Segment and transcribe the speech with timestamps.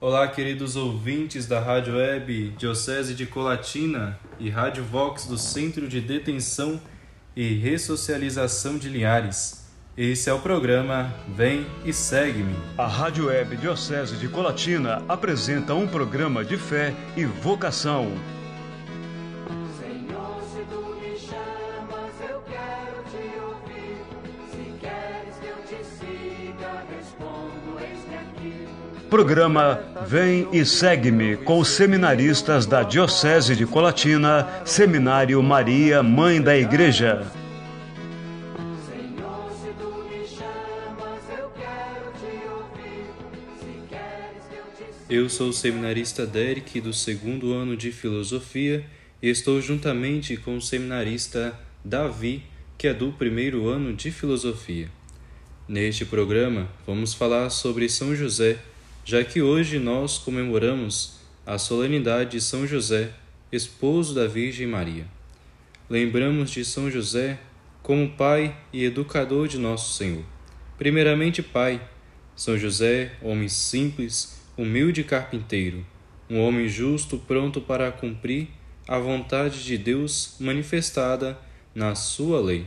[0.00, 6.00] Olá, queridos ouvintes da Rádio Web Diocese de Colatina e Rádio Vox do Centro de
[6.00, 6.80] Detenção
[7.34, 9.68] e Ressocialização de Linhares.
[9.96, 12.54] Esse é o programa Vem e Segue-me.
[12.78, 18.12] A Rádio Web Diocese de Colatina apresenta um programa de fé e vocação
[29.18, 36.56] Programa Vem e Segue-me com os seminaristas da Diocese de Colatina, Seminário Maria, Mãe da
[36.56, 37.26] Igreja.
[45.10, 48.86] Eu sou o seminarista Derek do segundo ano de Filosofia
[49.20, 52.44] e estou juntamente com o seminarista Davi,
[52.78, 54.88] que é do primeiro ano de Filosofia.
[55.66, 58.58] Neste programa, vamos falar sobre São José
[59.08, 61.14] já que hoje nós comemoramos
[61.46, 63.10] a solenidade de São José,
[63.50, 65.06] esposo da Virgem Maria.
[65.88, 67.38] Lembramos de São José
[67.82, 70.22] como pai e educador de nosso Senhor.
[70.76, 71.80] Primeiramente, pai,
[72.36, 75.86] São José, homem simples, humilde carpinteiro,
[76.28, 78.48] um homem justo pronto para cumprir
[78.86, 81.38] a vontade de Deus manifestada
[81.74, 82.66] na sua lei.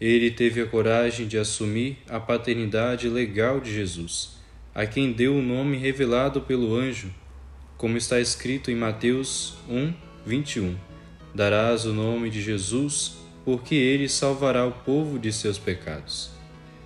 [0.00, 4.37] Ele teve a coragem de assumir a paternidade legal de Jesus
[4.78, 7.12] a quem deu o nome revelado pelo anjo,
[7.76, 9.92] como está escrito em Mateus 1,
[10.24, 10.76] 21.
[11.34, 16.30] Darás o nome de Jesus, porque ele salvará o povo de seus pecados.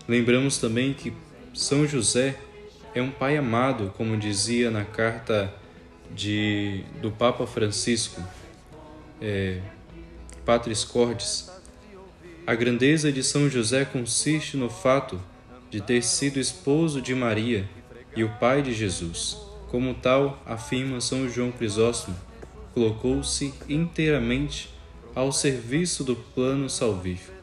[0.08, 1.12] Lembramos também que
[1.52, 2.38] São José
[2.94, 5.52] é um pai amado, como dizia na carta
[6.14, 8.22] de, do Papa Francisco,
[9.20, 9.60] é,
[10.46, 11.52] Patris Cordis.
[12.46, 15.20] A grandeza de São José consiste no fato
[15.70, 17.68] de ter sido esposo de Maria
[18.14, 19.38] e o Pai de Jesus.
[19.68, 22.16] Como tal, afirma São João Crisóstomo,
[22.74, 24.70] colocou-se inteiramente
[25.14, 27.36] ao serviço do plano salvífico.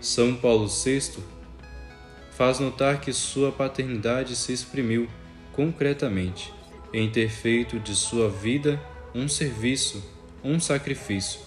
[0.00, 1.22] São Paulo VI
[2.30, 5.08] faz notar que sua paternidade se exprimiu
[5.52, 6.52] concretamente
[6.92, 8.80] em ter feito de sua vida
[9.14, 10.04] um serviço,
[10.44, 11.40] um sacrifício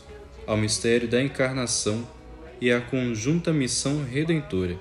[0.47, 2.07] ao mistério da encarnação
[2.59, 4.77] e à conjunta missão redentora,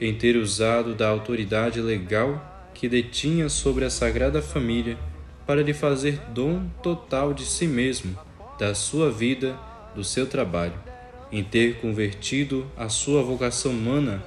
[0.00, 4.98] em ter usado da autoridade legal que detinha sobre a Sagrada Família
[5.46, 8.18] para lhe fazer dom total de si mesmo,
[8.58, 9.58] da sua vida,
[9.94, 10.74] do seu trabalho,
[11.30, 14.22] em ter convertido a sua vocação humana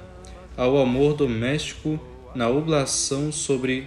[0.56, 2.00] ao amor doméstico
[2.34, 3.86] na oblação sobre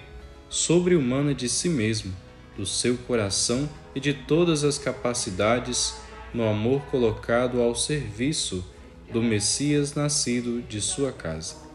[0.50, 2.14] sobre-humana de si mesmo,
[2.58, 5.96] do seu coração e de todas as capacidades
[6.34, 8.64] no amor colocado ao serviço
[9.12, 11.71] do Messias nascido de sua casa.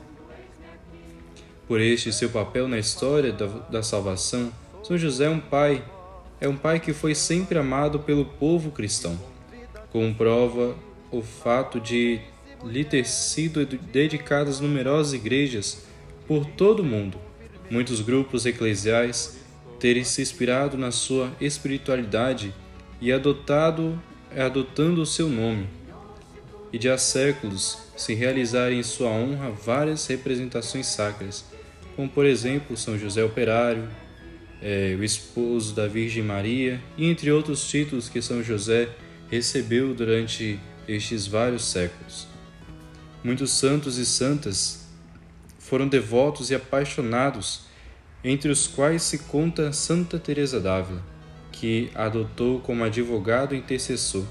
[1.67, 4.53] Por este seu papel na história da, da salvação,
[4.85, 5.85] São José é um pai,
[6.41, 9.19] é um pai que foi sempre amado pelo povo cristão.
[9.91, 10.77] Como prova
[11.11, 12.21] o fato de
[12.65, 15.85] lhe ter sido dedicadas numerosas igrejas
[16.29, 17.19] por todo o mundo,
[17.69, 19.39] muitos grupos eclesiais
[19.81, 22.55] terem se inspirado na sua espiritualidade
[23.01, 24.01] e adotado
[24.37, 25.67] adotando o seu nome,
[26.73, 31.45] e de há séculos se realizarem em sua honra várias representações sacras
[31.97, 33.89] como por exemplo São José Operário,
[34.61, 38.91] é, o esposo da Virgem Maria, e entre outros títulos que São José
[39.31, 42.29] recebeu durante estes vários séculos.
[43.25, 44.87] Muitos santos e santas
[45.59, 47.63] foram devotos e apaixonados,
[48.23, 51.03] entre os quais se conta Santa Teresa d'Ávila,
[51.51, 54.25] que adotou como advogado e intercessor,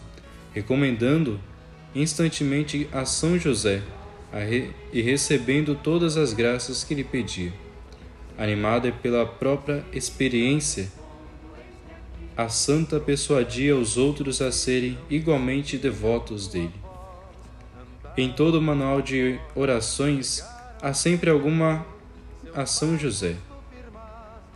[0.53, 1.39] recomendando
[1.93, 3.81] instantemente a São José
[4.91, 7.53] e recebendo todas as graças que lhe pedia.
[8.37, 10.91] Animada pela própria experiência,
[12.35, 16.73] a santa persuadia os outros a serem igualmente devotos dele.
[18.17, 20.43] Em todo o manual de orações
[20.81, 21.85] há sempre alguma
[22.53, 23.37] a São José.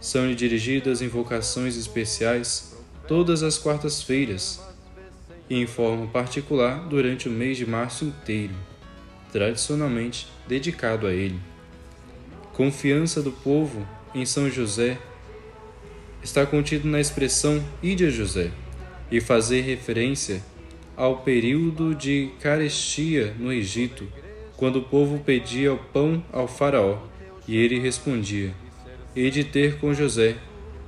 [0.02, 2.78] São-lhe dirigidas invocações especiais
[3.08, 4.62] todas as quartas-feiras
[5.50, 8.69] e em forma particular durante o mês de março inteiro
[9.32, 11.40] tradicionalmente dedicado a ele.
[12.54, 14.98] Confiança do povo em São José
[16.24, 18.52] está contido na expressão Ide a José
[19.12, 20.44] e fazer referência
[20.96, 24.08] ao período de carestia no Egito,
[24.58, 26.98] quando o povo pedia o pão ao faraó
[27.48, 28.54] e ele respondia:
[29.16, 30.36] Ide ter com José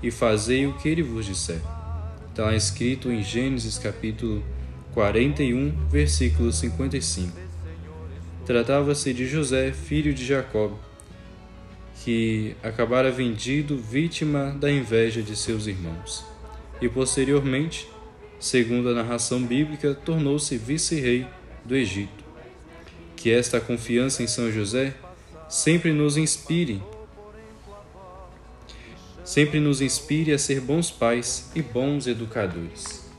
[0.03, 1.61] e fazei o que ele vos disser.
[2.29, 4.43] Está escrito em Gênesis capítulo
[4.93, 7.50] 41, versículo 55.
[8.51, 10.73] Tratava-se de José, filho de Jacob,
[12.03, 16.25] que acabara vendido vítima da inveja de seus irmãos.
[16.81, 17.87] E posteriormente,
[18.41, 21.25] segundo a narração bíblica, tornou-se vice-rei
[21.63, 22.25] do Egito.
[23.15, 24.95] Que esta confiança em São José
[25.47, 26.83] sempre nos inspire,
[29.23, 33.09] sempre nos inspire a ser bons pais e bons educadores.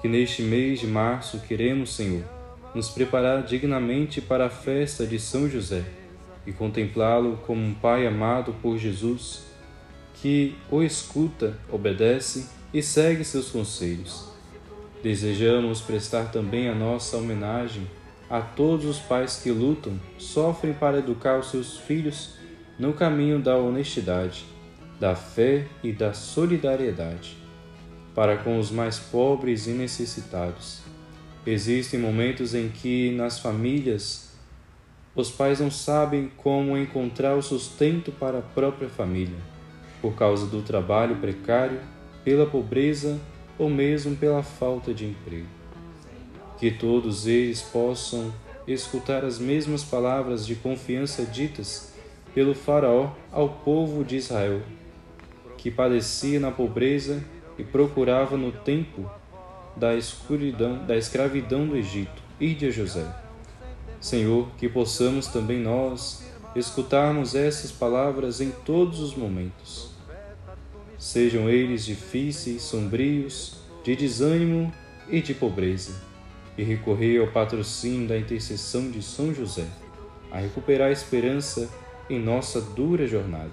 [0.00, 2.41] Que neste mês de março queremos, Senhor,
[2.74, 5.84] nos preparar dignamente para a festa de São José
[6.46, 9.44] e contemplá-lo como um Pai amado por Jesus,
[10.14, 14.28] que o escuta, obedece e segue seus conselhos.
[15.02, 17.86] Desejamos prestar também a nossa homenagem
[18.30, 22.34] a todos os pais que lutam, sofrem para educar os seus filhos
[22.78, 24.46] no caminho da honestidade,
[24.98, 27.36] da fé e da solidariedade,
[28.14, 30.81] para com os mais pobres e necessitados.
[31.44, 34.30] Existem momentos em que nas famílias
[35.14, 39.36] os pais não sabem como encontrar o sustento para a própria família,
[40.00, 41.80] por causa do trabalho precário,
[42.24, 43.18] pela pobreza
[43.58, 45.48] ou mesmo pela falta de emprego.
[46.58, 48.32] Que todos eles possam
[48.66, 51.92] escutar as mesmas palavras de confiança ditas
[52.32, 54.62] pelo Faraó ao povo de Israel,
[55.58, 57.20] que padecia na pobreza
[57.58, 59.10] e procurava no tempo
[59.76, 63.06] da escuridão, da escravidão do Egito, e de José
[64.02, 66.24] Senhor, que possamos também nós
[66.56, 69.92] escutarmos essas palavras em todos os momentos.
[70.98, 74.72] Sejam eles difíceis, sombrios, de desânimo
[75.08, 76.02] e de pobreza,
[76.58, 79.66] e recorrer ao patrocínio da intercessão de São José,
[80.32, 81.70] a recuperar a esperança
[82.10, 83.52] em nossa dura jornada.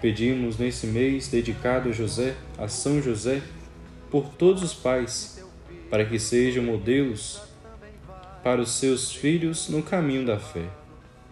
[0.00, 3.42] Pedimos nesse mês dedicado a José, a São José,
[4.10, 5.42] por todos os pais,
[5.90, 7.40] para que sejam modelos
[8.42, 10.66] para os seus filhos no caminho da fé,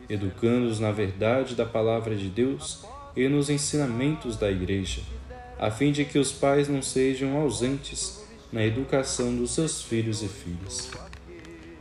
[0.09, 2.85] educando-os na verdade da palavra de Deus
[3.17, 5.03] e nos ensinamentos da Igreja,
[5.59, 10.29] a fim de que os pais não sejam ausentes na educação dos seus filhos e
[10.29, 10.91] filhas.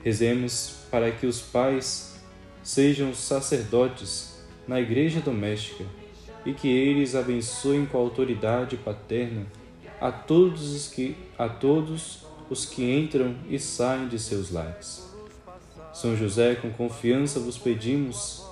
[0.04, 2.20] Rezemos para que os pais
[2.62, 4.34] sejam sacerdotes
[4.68, 5.86] na igreja doméstica
[6.46, 9.46] e que eles abençoem com a autoridade paterna
[10.04, 15.10] a todos os que a todos os que entram e saem de seus lares.
[15.94, 18.46] São José, com confiança vos pedimos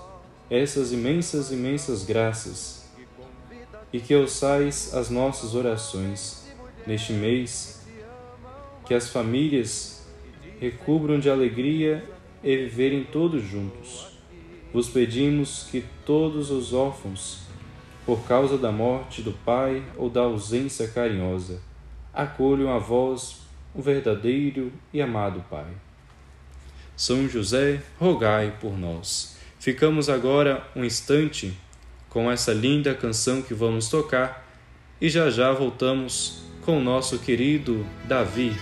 [0.50, 2.90] essas imensas, imensas graças
[3.92, 6.48] e que ouçais as nossas orações
[6.88, 7.86] neste mês,
[8.86, 10.08] que as famílias
[10.58, 12.02] recubram de alegria
[12.42, 14.18] e viverem todos juntos.
[14.72, 17.40] Vos pedimos que todos os órfãos,
[18.06, 21.60] por causa da morte do pai ou da ausência carinhosa,
[22.14, 23.42] acolham a vós
[23.74, 25.68] o verdadeiro e amado Pai.
[26.96, 29.38] São José, rogai por nós.
[29.60, 31.58] Ficamos agora um instante
[32.10, 34.46] com essa linda canção que vamos tocar
[35.00, 38.54] e já já voltamos com o nosso querido Davi.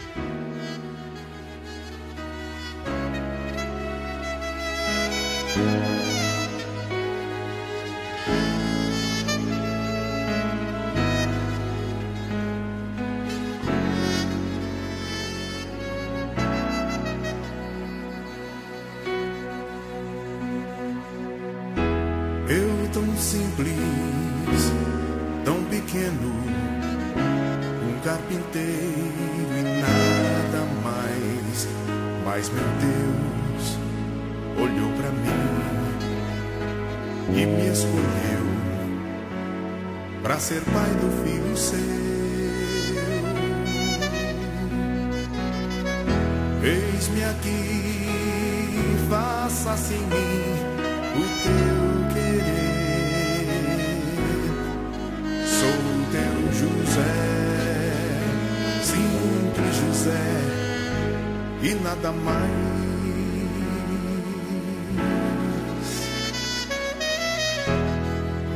[61.89, 62.51] Nada mais.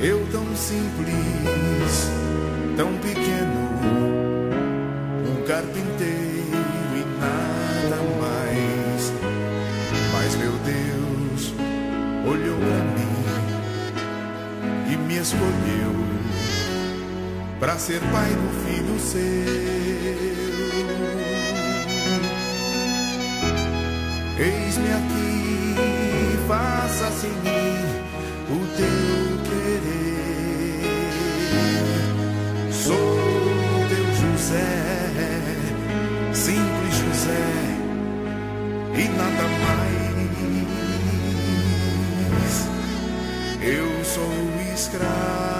[0.01, 2.11] Eu tão simples,
[2.77, 3.71] tão pequeno,
[5.31, 6.59] um carpinteiro
[6.95, 9.11] e nada mais.
[10.11, 11.53] Mas meu Deus
[12.27, 13.15] olhou para mim
[14.91, 15.93] e me escolheu
[17.59, 20.42] para ser pai do filho seu.
[24.43, 25.75] Eis-me aqui,
[26.49, 27.77] faça-se em mim
[28.49, 30.83] o teu querer.
[32.69, 34.73] Sou teu José,
[36.33, 37.47] simples José,
[38.95, 40.03] e nada mais.
[43.61, 44.35] Eu sou
[44.73, 45.52] escravo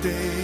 [0.00, 0.39] carpinteiro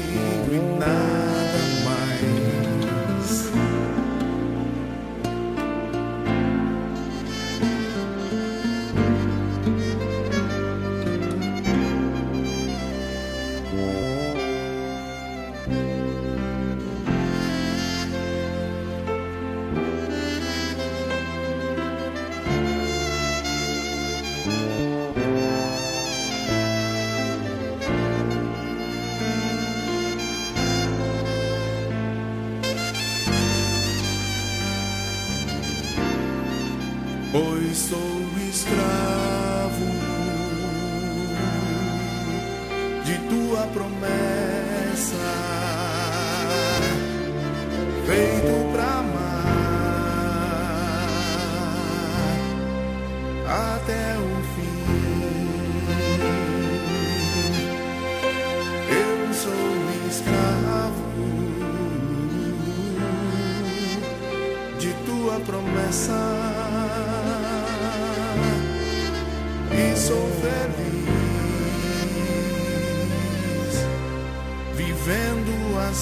[75.88, 75.94] Eu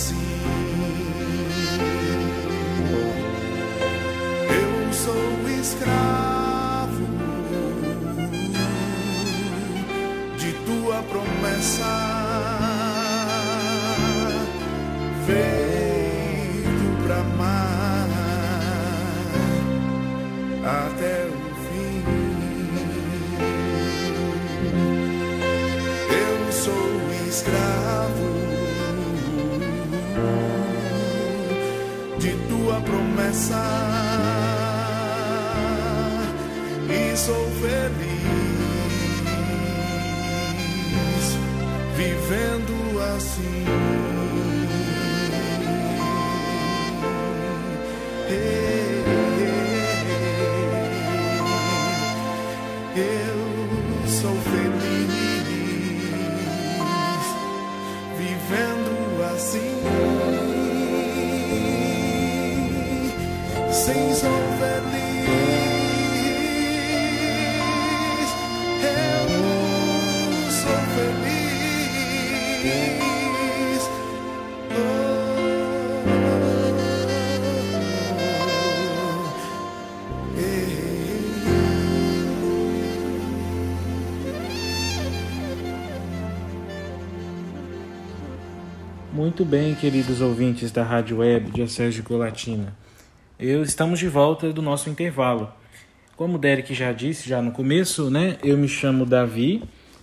[4.94, 7.06] sou escravo
[10.38, 12.13] de tua promessa,
[33.14, 33.62] promessa
[36.90, 38.24] e sou feliz
[41.96, 43.64] vivendo assim.
[48.28, 48.63] Eu
[89.34, 92.72] Muito bem, queridos ouvintes da Rádio Web de de Colatina.
[93.36, 95.50] Eu estamos de volta do nosso intervalo.
[96.14, 98.38] Como o Derek já disse já no começo, né?
[98.44, 99.60] Eu me chamo Davi.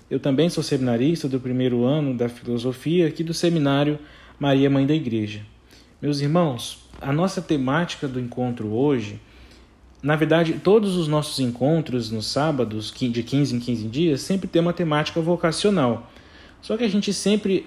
[0.09, 3.97] Eu também sou seminarista do primeiro ano da filosofia aqui do seminário
[4.37, 5.39] Maria Mãe da Igreja.
[6.01, 9.17] Meus irmãos, a nossa temática do encontro hoje,
[10.03, 14.61] na verdade, todos os nossos encontros nos sábados, de 15 em 15 dias, sempre tem
[14.61, 16.11] uma temática vocacional.
[16.61, 17.65] Só que a gente sempre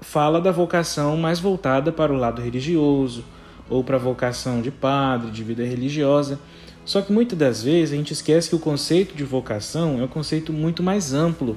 [0.00, 3.24] fala da vocação mais voltada para o lado religioso,
[3.68, 6.38] ou para a vocação de padre, de vida religiosa.
[6.84, 10.08] Só que muitas das vezes a gente esquece que o conceito de vocação é um
[10.08, 11.56] conceito muito mais amplo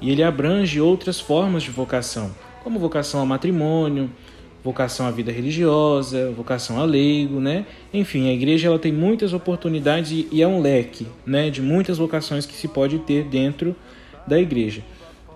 [0.00, 2.34] e ele abrange outras formas de vocação,
[2.64, 4.10] como vocação ao matrimônio,
[4.64, 7.66] vocação à vida religiosa, vocação a leigo, né?
[7.92, 12.46] Enfim, a igreja ela tem muitas oportunidades e, é um leque, né, de muitas vocações
[12.46, 13.76] que se pode ter dentro
[14.26, 14.82] da igreja.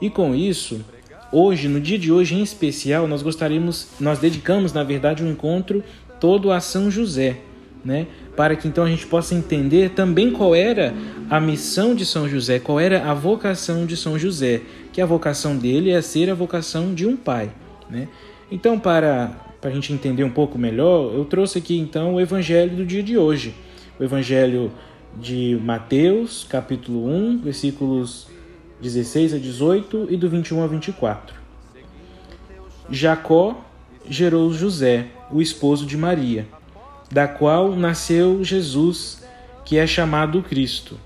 [0.01, 0.85] E com isso,
[1.33, 5.83] hoje, no dia de hoje em especial, nós gostaríamos, nós dedicamos, na verdade, um encontro
[6.21, 7.39] todo a São José,
[7.85, 8.07] né?
[8.37, 10.95] Para que então a gente possa entender também qual era
[11.31, 15.57] a missão de São José, qual era a vocação de São José, que a vocação
[15.57, 17.51] dele é ser a vocação de um pai,
[17.89, 18.09] né?
[18.51, 19.31] Então, para,
[19.61, 23.03] para a gente entender um pouco melhor, eu trouxe aqui então o evangelho do dia
[23.03, 23.55] de hoje.
[23.99, 24.71] O evangelho
[25.21, 28.29] de Mateus, capítulo 1, versículos
[28.81, 31.37] 16 a 18 e do 21 a 24.
[32.91, 33.65] Jacó
[34.09, 36.47] gerou José, o esposo de Maria,
[37.11, 39.25] da qual nasceu Jesus,
[39.65, 40.99] que é chamado Cristo.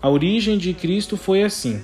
[0.00, 1.82] A origem de Cristo foi assim: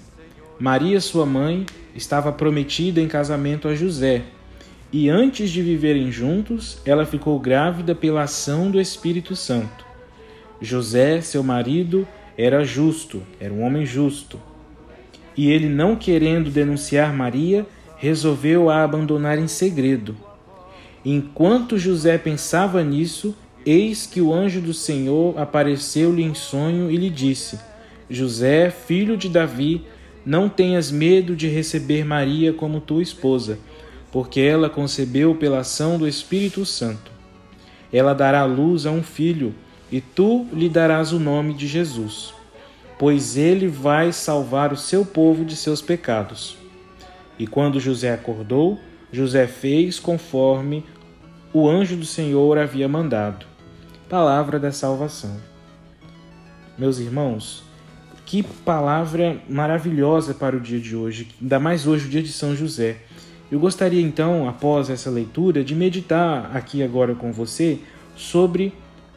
[0.59, 4.23] Maria, sua mãe, estava prometida em casamento a José,
[4.93, 9.85] e antes de viverem juntos, ela ficou grávida pela ação do Espírito Santo.
[10.61, 14.39] José, seu marido, era justo, era um homem justo.
[15.37, 20.17] E ele, não querendo denunciar Maria, resolveu a abandonar em segredo.
[21.05, 23.35] Enquanto José pensava nisso,
[23.65, 27.59] eis que o anjo do Senhor apareceu-lhe em sonho e lhe disse:
[28.09, 29.85] José, filho de Davi,
[30.25, 33.59] não tenhas medo de receber Maria como tua esposa,
[34.13, 37.11] porque ela concebeu pela ação do Espírito Santo.
[37.93, 39.55] Ela dará luz a um filho,
[39.91, 42.33] e tu lhe darás o nome de Jesus,
[42.99, 46.57] pois ele vai salvar o seu povo de seus pecados.
[47.39, 48.79] E quando José acordou,
[49.11, 50.85] José fez conforme
[51.53, 53.45] o anjo do Senhor havia mandado.
[54.09, 55.37] Palavra da salvação.
[56.79, 57.63] Meus irmãos,
[58.25, 62.57] que palavra maravilhosa para o dia de hoje, ainda mais hoje, o dia de São
[62.57, 62.97] José.
[63.51, 67.79] Eu gostaria então, após essa leitura, de meditar aqui agora com você
[68.17, 68.73] sobre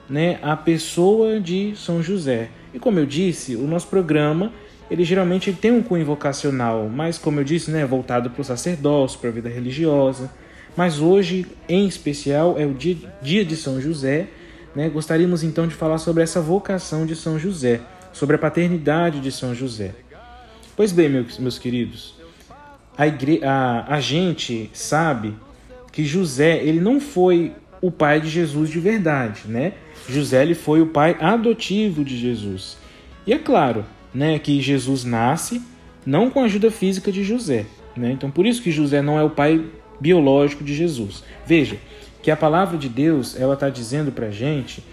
[0.10, 2.50] né, a pessoa de São José.
[2.76, 4.52] E como eu disse, o nosso programa
[4.92, 9.18] ele geralmente tem um cunho vocacional, mas como eu disse, né, voltado para o sacerdócio,
[9.18, 10.30] para a vida religiosa.
[10.76, 14.28] Mas hoje, em especial, é o dia, dia de São José.
[14.76, 14.90] Né?
[14.90, 17.80] Gostaríamos então de falar sobre essa vocação de São José
[18.12, 19.92] sobre a paternidade de São José.
[20.76, 22.16] Pois bem, meus, meus queridos,
[22.98, 23.42] a, igre...
[23.44, 25.34] a, a gente sabe
[25.92, 29.74] que José ele não foi o pai de Jesus de verdade, né?
[30.08, 32.78] José foi o pai adotivo de Jesus.
[33.26, 35.62] E é claro, né, que Jesus nasce
[36.06, 37.66] não com a ajuda física de José,
[37.98, 38.12] né?
[38.12, 39.66] Então por isso que José não é o pai
[40.00, 41.24] biológico de Jesus.
[41.46, 41.78] Veja
[42.22, 44.84] que a palavra de Deus ela está dizendo para gente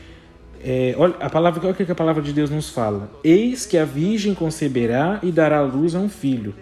[0.64, 3.10] é, olha, a palavra, olha o que a palavra de Deus nos fala.
[3.24, 6.54] Eis que a virgem conceberá e dará luz a um filho.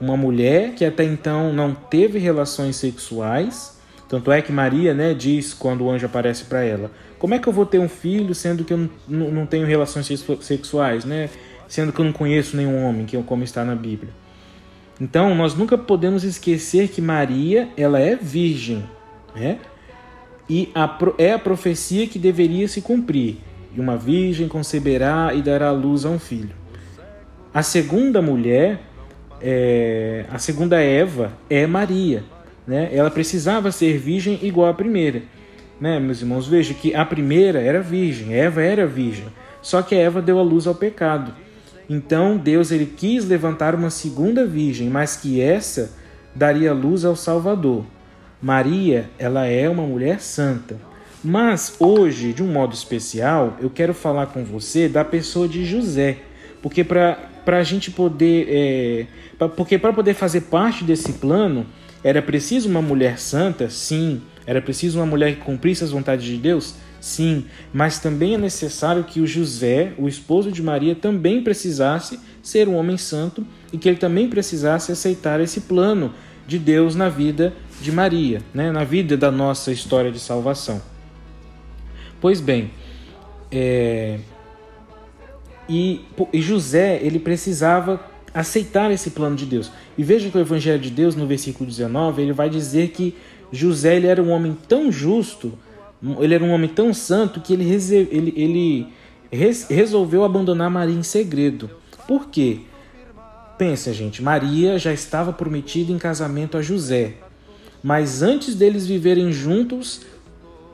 [0.00, 3.71] Uma mulher que até então não teve relações sexuais,
[4.12, 7.48] tanto é que Maria né, diz quando o anjo aparece para ela: Como é que
[7.48, 10.06] eu vou ter um filho sendo que eu não, não tenho relações
[10.42, 11.30] sexuais, né?
[11.66, 14.12] Sendo que eu não conheço nenhum homem, que como está na Bíblia.
[15.00, 18.84] Então, nós nunca podemos esquecer que Maria, ela é virgem,
[19.34, 19.58] né?
[20.46, 23.38] e a, é a profecia que deveria se cumprir.
[23.74, 26.54] E uma virgem conceberá e dará luz a um filho.
[27.54, 28.78] A segunda mulher,
[29.40, 32.22] é, a segunda Eva, é Maria.
[32.66, 32.90] Né?
[32.92, 35.22] Ela precisava ser virgem igual à primeira.
[35.80, 39.26] Né, meus irmãos, veja que a primeira era virgem, Eva era virgem.
[39.60, 41.34] Só que Eva deu a luz ao pecado.
[41.90, 45.90] Então Deus ele quis levantar uma segunda virgem, mas que essa
[46.34, 47.84] daria luz ao Salvador.
[48.40, 50.76] Maria, ela é uma mulher santa.
[51.22, 56.18] Mas hoje, de um modo especial, eu quero falar com você da pessoa de José,
[56.60, 59.06] porque para a gente poder, é,
[59.38, 61.64] pra, porque para poder fazer parte desse plano,
[62.04, 64.22] era preciso uma mulher santa, sim.
[64.46, 67.44] Era preciso uma mulher que cumprisse as vontades de Deus, sim.
[67.72, 72.74] Mas também é necessário que o José, o esposo de Maria, também precisasse ser um
[72.74, 76.12] homem santo e que ele também precisasse aceitar esse plano
[76.46, 80.82] de Deus na vida de Maria, né, na vida da nossa história de salvação.
[82.20, 82.70] Pois bem,
[83.50, 84.18] é,
[85.68, 86.00] e,
[86.32, 88.00] e José ele precisava
[88.34, 89.70] aceitar esse plano de Deus.
[89.96, 93.14] E veja que o Evangelho de Deus, no versículo 19, ele vai dizer que
[93.50, 95.52] José ele era um homem tão justo,
[96.20, 98.88] ele era um homem tão santo que ele, ele, ele
[99.68, 101.70] resolveu abandonar Maria em segredo.
[102.08, 102.60] Por quê?
[103.58, 107.14] Pensa, gente, Maria já estava prometida em casamento a José.
[107.82, 110.00] Mas antes deles viverem juntos,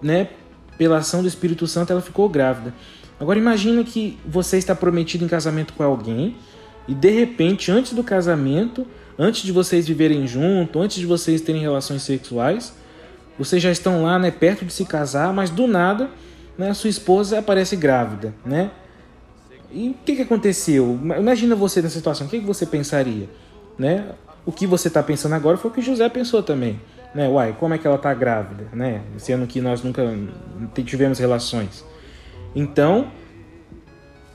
[0.01, 0.29] né,
[0.77, 2.73] pela ação do Espírito Santo, ela ficou grávida.
[3.19, 6.37] Agora imagina que você está prometido em casamento com alguém
[6.87, 8.87] e de repente, antes do casamento,
[9.19, 12.75] antes de vocês viverem junto, antes de vocês terem relações sexuais,
[13.39, 16.09] vocês já estão lá, né, perto de se casar, mas do nada,
[16.57, 18.71] né, sua esposa aparece grávida, né?
[19.71, 20.99] E o que, que aconteceu?
[21.19, 23.29] Imagina você nessa situação, o que, que você pensaria,
[23.79, 24.13] né?
[24.47, 26.81] O que você está pensando agora foi o que José pensou também
[27.15, 27.29] né?
[27.29, 29.03] Uai, como é que ela está grávida, né?
[29.17, 30.03] Sendo que nós nunca
[30.85, 31.85] tivemos relações.
[32.55, 33.11] Então,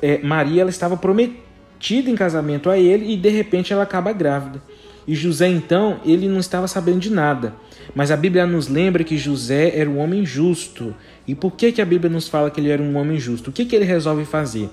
[0.02, 4.62] é, Maria ela estava prometida em casamento a ele e de repente ela acaba grávida.
[5.08, 7.54] E José então, ele não estava sabendo de nada.
[7.94, 10.96] Mas a Bíblia nos lembra que José era um homem justo.
[11.28, 13.50] E por que, que a Bíblia nos fala que ele era um homem justo?
[13.50, 14.70] O que, que ele resolve fazer?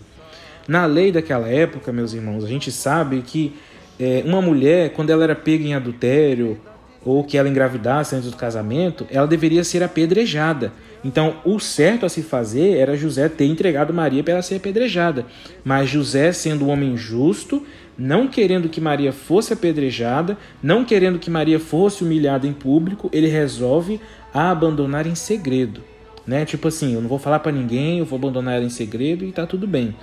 [0.69, 3.53] Na lei daquela época, meus irmãos, a gente sabe que
[3.99, 6.59] é, uma mulher, quando ela era pega em adultério
[7.05, 10.73] ou que ela engravidasse antes do casamento, ela deveria ser apedrejada.
[11.03, 15.27] Então, o certo a se fazer era José ter entregado Maria para ela ser apedrejada.
[15.64, 17.66] Mas José, sendo um homem justo,
[18.01, 23.27] não querendo que Maria fosse apedrejada, não querendo que Maria fosse humilhada em público, ele
[23.27, 24.01] resolve
[24.33, 25.83] a abandonar em segredo,
[26.27, 26.47] né?
[26.47, 29.33] Tipo assim, eu não vou falar para ninguém, eu vou abandonar ela em segredo e
[29.33, 29.95] tá tudo bem.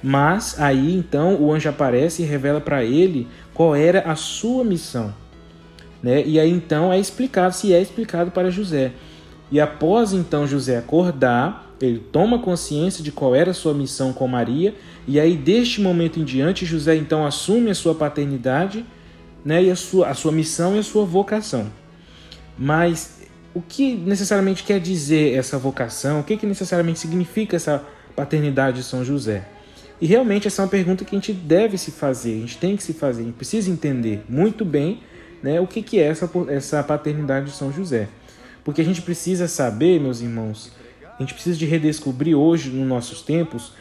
[0.00, 5.12] Mas aí então o anjo aparece e revela para ele qual era a sua missão.
[6.00, 6.22] Né?
[6.24, 8.92] E aí então é explicado, se é explicado para José.
[9.50, 14.74] E após então José acordar, ele toma consciência de qual era sua missão com Maria,
[15.06, 18.84] e aí deste momento em diante José então assume a sua paternidade,
[19.44, 21.70] né, e a sua, a sua missão e a sua vocação.
[22.56, 23.22] Mas
[23.54, 26.20] o que necessariamente quer dizer essa vocação?
[26.20, 29.44] O que, que necessariamente significa essa paternidade de São José?
[30.00, 32.76] E realmente essa é uma pergunta que a gente deve se fazer, a gente tem
[32.76, 35.00] que se fazer, a gente precisa entender muito bem
[35.42, 38.08] né, o que, que é essa, essa paternidade de São José.
[38.64, 40.72] Porque a gente precisa saber, meus irmãos,
[41.22, 43.72] a gente precisa de redescobrir hoje, nos nossos tempos,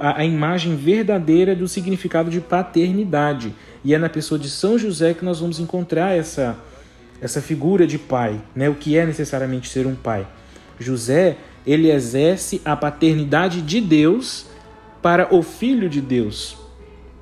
[0.00, 3.54] a, imagem verdadeira do significado de paternidade.
[3.84, 6.58] E é na pessoa de São José que nós vamos encontrar essa,
[7.20, 8.68] essa figura de pai, né?
[8.68, 10.26] o que é necessariamente ser um pai.
[10.80, 14.46] José, ele exerce a paternidade de Deus
[15.00, 16.56] para o Filho de Deus.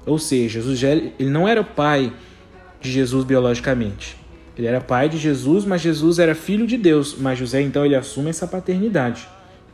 [0.07, 2.13] Ou seja, José ele não era pai
[2.81, 4.17] de Jesus biologicamente.
[4.57, 7.15] Ele era pai de Jesus, mas Jesus era filho de Deus.
[7.19, 9.29] Mas José então ele assume essa paternidade,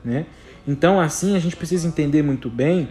[0.04, 0.26] né?
[0.66, 2.88] Então assim a gente precisa entender muito bem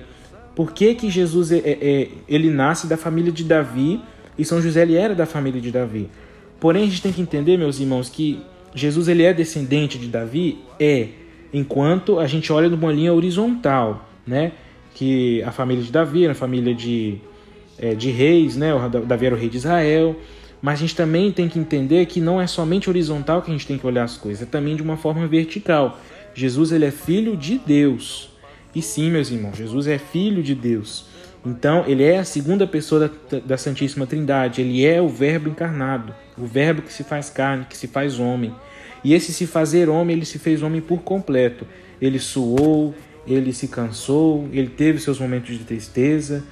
[0.56, 4.02] por que, que Jesus é, é, ele nasce da família de Davi
[4.38, 6.10] e São José ele era da família de Davi.
[6.60, 8.42] Porém a gente tem que entender, meus irmãos, que
[8.76, 11.08] Jesus ele é descendente de Davi é
[11.54, 14.52] enquanto a gente olha numa linha horizontal, né?
[14.94, 17.18] que a família de Davi era a família de,
[17.78, 18.74] é, de reis, né?
[18.74, 20.16] O Davi era o rei de Israel.
[20.62, 23.66] Mas a gente também tem que entender que não é somente horizontal que a gente
[23.66, 26.00] tem que olhar as coisas, é também de uma forma vertical.
[26.34, 28.32] Jesus ele é filho de Deus.
[28.74, 31.06] E sim, meus irmãos, Jesus é filho de Deus.
[31.46, 34.62] Então, ele é a segunda pessoa da, da Santíssima Trindade.
[34.62, 38.54] Ele é o Verbo encarnado, o Verbo que se faz carne, que se faz homem.
[39.04, 41.66] E esse se fazer homem, ele se fez homem por completo.
[42.00, 42.94] Ele suou,
[43.28, 46.44] ele se cansou, ele teve seus momentos de tristeza.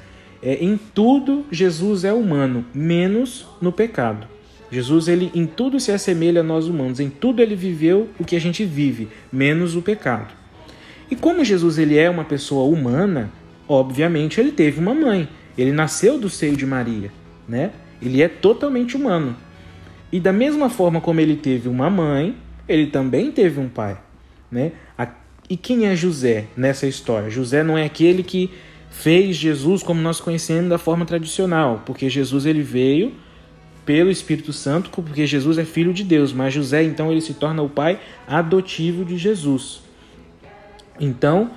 [0.42, 4.28] É, em tudo, Jesus é humano, menos no pecado.
[4.72, 8.36] Jesus, ele em tudo se assemelha a nós humanos, em tudo ele viveu o que
[8.36, 10.34] a gente vive, menos o pecado.
[11.10, 13.32] E como Jesus ele é uma pessoa humana,
[13.68, 15.28] obviamente ele teve uma mãe,
[15.58, 17.12] ele nasceu do seio de Maria,
[17.48, 17.72] né?
[18.02, 19.36] Ele é totalmente humano.
[20.12, 22.36] E da mesma forma como ele teve uma mãe,
[22.68, 23.98] ele também teve um pai,
[24.52, 24.72] né?
[25.50, 27.28] E quem é José nessa história?
[27.28, 28.52] José não é aquele que
[28.92, 33.14] fez Jesus como nós conhecemos da forma tradicional, porque Jesus ele veio
[33.90, 37.64] pelo Espírito Santo, porque Jesus é filho de Deus, mas José então ele se torna
[37.64, 39.82] o pai adotivo de Jesus.
[41.00, 41.50] Então,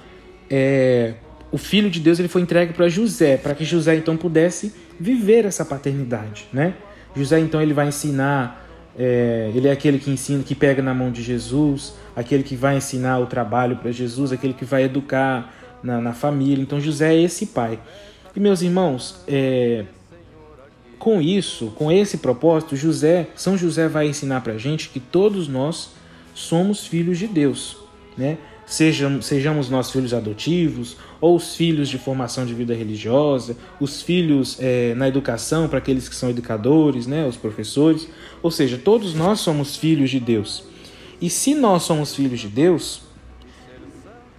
[0.48, 1.12] é,
[1.50, 5.44] o filho de Deus ele foi entregue para José, para que José então pudesse viver
[5.44, 6.72] essa paternidade, né?
[7.14, 8.66] José então ele vai ensinar
[8.98, 12.78] é, ele é aquele que ensina, que pega na mão de Jesus, aquele que vai
[12.78, 16.62] ensinar o trabalho para Jesus, aquele que vai educar na, na, família.
[16.62, 17.78] Então José é esse pai.
[18.34, 19.84] E meus irmãos, é,
[21.02, 25.48] com isso, com esse propósito, José, São José vai ensinar para a gente que todos
[25.48, 25.94] nós
[26.32, 27.76] somos filhos de Deus,
[28.16, 28.38] né?
[28.64, 34.56] Sejam, sejamos nós filhos adotivos, ou os filhos de formação de vida religiosa, os filhos
[34.60, 38.08] é, na educação para aqueles que são educadores, né, os professores.
[38.40, 40.62] Ou seja, todos nós somos filhos de Deus.
[41.20, 43.02] E se nós somos filhos de Deus,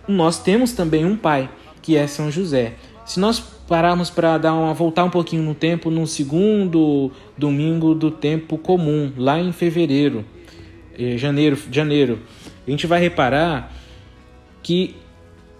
[0.07, 2.75] nós temos também um pai, que é São José.
[3.05, 8.11] Se nós pararmos para dar uma voltar um pouquinho no tempo, no segundo domingo do
[8.11, 10.25] tempo comum, lá em fevereiro,
[10.97, 12.19] eh, janeiro, janeiro,
[12.67, 13.73] a gente vai reparar
[14.61, 14.95] que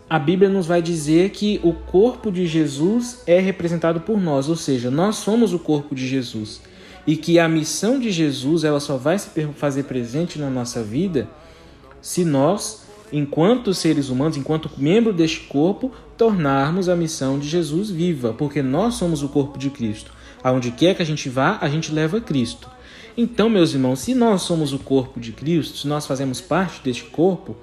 [0.10, 4.56] a Bíblia nos vai dizer que o corpo de Jesus é representado por nós, ou
[4.56, 6.62] seja, nós somos o corpo de Jesus.
[7.06, 11.28] E que a missão de Jesus ela só vai se fazer presente na nossa vida
[12.00, 12.83] se nós,
[13.13, 18.95] enquanto seres humanos, enquanto membro deste corpo, tornarmos a missão de Jesus viva, porque nós
[18.95, 20.12] somos o corpo de Cristo.
[20.43, 22.67] Aonde quer que a gente vá, a gente leva Cristo.
[23.15, 27.04] Então, meus irmãos, se nós somos o corpo de Cristo, se nós fazemos parte deste
[27.04, 27.56] corpo,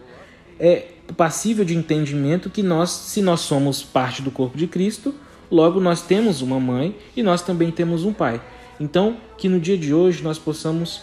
[0.58, 5.12] é passível de entendimento que nós, se nós somos parte do corpo de Cristo,
[5.50, 8.40] logo nós temos uma mãe e nós também temos um pai.
[8.78, 11.02] Então, que no dia de hoje nós possamos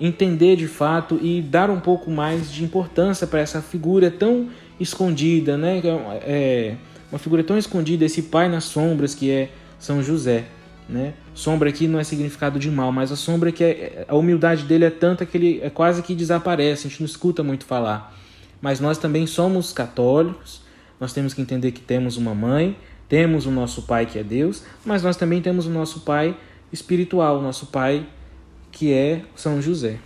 [0.00, 5.56] entender de fato e dar um pouco mais de importância para essa figura tão escondida,
[5.56, 5.80] né?
[6.22, 6.76] É
[7.10, 10.44] uma figura tão escondida, esse pai nas sombras que é São José.
[10.86, 11.14] Né?
[11.34, 14.84] Sombra aqui não é significado de mal, mas a sombra que é, a humildade dele
[14.84, 18.14] é tanta que ele é quase que desaparece, a gente não escuta muito falar
[18.64, 20.62] mas nós também somos católicos,
[20.98, 22.74] nós temos que entender que temos uma mãe,
[23.06, 26.34] temos o nosso pai que é Deus, mas nós também temos o nosso pai
[26.72, 28.06] espiritual, o nosso pai
[28.74, 29.98] que é São José.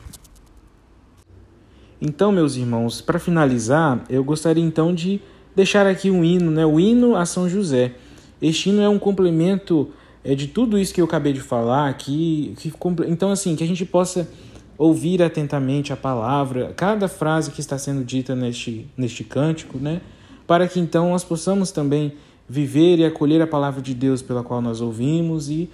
[2.00, 5.20] Então, meus irmãos, para finalizar, eu gostaria então de
[5.56, 6.64] deixar aqui um hino, né?
[6.64, 7.94] O hino a São José.
[8.40, 9.88] Este hino é um complemento
[10.22, 12.54] é, de tudo isso que eu acabei de falar aqui.
[12.58, 12.72] Que,
[13.08, 14.28] então, assim, que a gente possa
[14.76, 20.02] ouvir atentamente a palavra, cada frase que está sendo dita neste, neste cântico, né?
[20.46, 22.12] Para que então nós possamos também
[22.48, 25.68] viver e acolher a palavra de Deus pela qual nós ouvimos e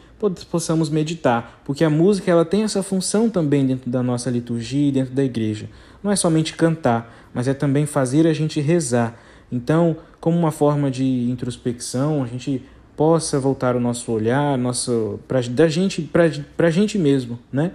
[0.50, 4.92] possamos meditar, porque a música ela tem essa função também dentro da nossa liturgia e
[4.92, 5.68] dentro da igreja.
[6.02, 9.18] Não é somente cantar, mas é também fazer a gente rezar.
[9.50, 12.62] Então, como uma forma de introspecção, a gente
[12.96, 17.72] possa voltar o nosso olhar, nosso para da gente para a gente mesmo, né?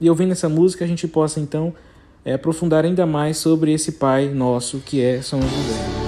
[0.00, 1.74] E ouvindo essa música a gente possa então
[2.24, 6.01] é, aprofundar ainda mais sobre esse Pai nosso que é São José.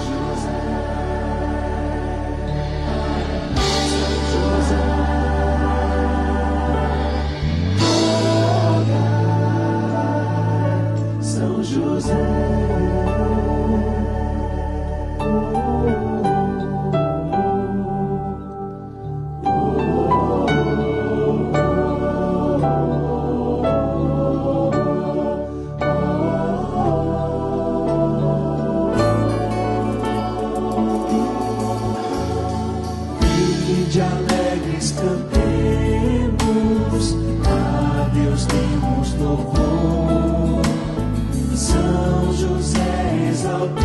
[41.74, 43.84] São José exaltemos.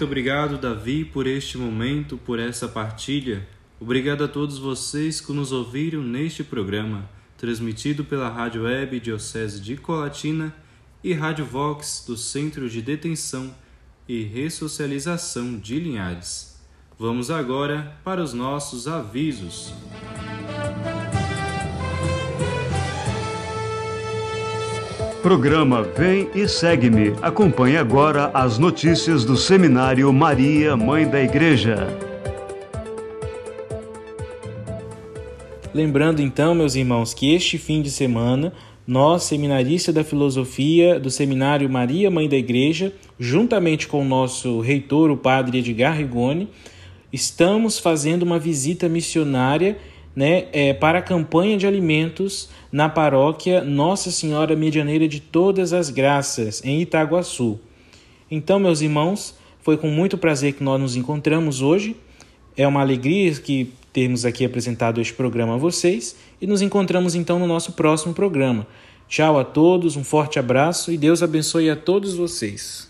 [0.00, 3.46] Muito obrigado, Davi, por este momento, por essa partilha.
[3.78, 9.76] Obrigado a todos vocês que nos ouviram neste programa, transmitido pela Rádio Web Diocese de
[9.76, 10.56] Colatina
[11.04, 13.54] e Rádio Vox do Centro de Detenção
[14.08, 16.58] e Ressocialização de Linhares.
[16.98, 19.74] Vamos agora para os nossos avisos.
[25.22, 27.12] Programa Vem e Segue-me.
[27.20, 31.88] Acompanhe agora as notícias do Seminário Maria, Mãe da Igreja.
[35.74, 38.50] Lembrando então, meus irmãos, que este fim de semana,
[38.86, 45.10] nós, seminaristas da filosofia do Seminário Maria, Mãe da Igreja, juntamente com o nosso reitor,
[45.10, 46.48] o padre Edgar Rigoni,
[47.12, 49.76] estamos fazendo uma visita missionária
[50.16, 55.90] né, é, para a campanha de alimentos na paróquia Nossa Senhora Medianeira de Todas as
[55.90, 57.58] Graças, em Itaguaçu.
[58.30, 61.96] Então, meus irmãos, foi com muito prazer que nós nos encontramos hoje.
[62.56, 67.38] É uma alegria que termos aqui apresentado este programa a vocês e nos encontramos então
[67.38, 68.66] no nosso próximo programa.
[69.08, 72.89] Tchau a todos, um forte abraço e Deus abençoe a todos vocês.